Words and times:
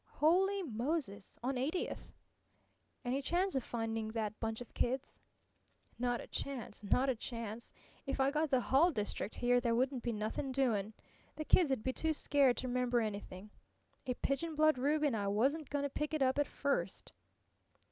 "Holy 0.15 0.63
Moses! 0.63 1.37
On 1.43 1.59
Eightieth." 1.59 2.11
"Any 3.05 3.21
chance 3.21 3.53
of 3.53 3.63
finding 3.63 4.07
that 4.13 4.39
bunch 4.39 4.59
of 4.59 4.73
kids?" 4.73 5.21
"Not 5.99 6.19
a 6.19 6.25
chance, 6.25 6.81
not 6.81 7.07
a 7.07 7.15
chance! 7.15 7.71
If 8.07 8.19
I 8.19 8.31
got 8.31 8.49
the 8.49 8.61
hull 8.61 8.89
district 8.89 9.35
here 9.35 9.61
there 9.61 9.75
wouldn't 9.75 10.01
be 10.01 10.11
nothin' 10.11 10.51
doin'. 10.51 10.95
The 11.35 11.45
kids'd 11.45 11.83
be 11.83 11.93
too 11.93 12.13
scared 12.13 12.57
t' 12.57 12.65
remember 12.65 12.99
anything. 12.99 13.51
A 14.07 14.15
pigeon 14.15 14.55
blood 14.55 14.79
ruby, 14.79 15.05
an' 15.05 15.13
I 15.13 15.27
wasn't 15.27 15.69
gonna 15.69 15.87
pick 15.87 16.15
it 16.15 16.23
up 16.23 16.39
at 16.39 16.47
first!" 16.47 17.13